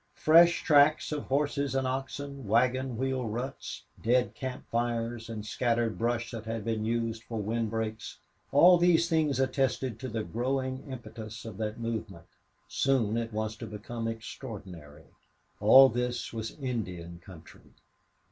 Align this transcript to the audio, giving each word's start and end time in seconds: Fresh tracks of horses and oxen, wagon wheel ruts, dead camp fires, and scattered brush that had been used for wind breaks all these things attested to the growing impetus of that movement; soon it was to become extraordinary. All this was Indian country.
Fresh 0.15 0.63
tracks 0.63 1.11
of 1.11 1.25
horses 1.25 1.75
and 1.75 1.85
oxen, 1.85 2.47
wagon 2.47 2.97
wheel 2.97 3.27
ruts, 3.27 3.83
dead 4.01 4.33
camp 4.33 4.67
fires, 4.71 5.29
and 5.29 5.45
scattered 5.45 5.99
brush 5.99 6.31
that 6.31 6.45
had 6.45 6.65
been 6.65 6.83
used 6.83 7.21
for 7.23 7.37
wind 7.39 7.69
breaks 7.69 8.17
all 8.51 8.79
these 8.79 9.07
things 9.07 9.39
attested 9.39 9.99
to 9.99 10.09
the 10.09 10.23
growing 10.23 10.91
impetus 10.91 11.45
of 11.45 11.57
that 11.57 11.79
movement; 11.79 12.25
soon 12.67 13.15
it 13.15 13.31
was 13.31 13.55
to 13.55 13.67
become 13.67 14.07
extraordinary. 14.07 15.05
All 15.59 15.87
this 15.87 16.33
was 16.33 16.57
Indian 16.59 17.19
country. 17.23 17.75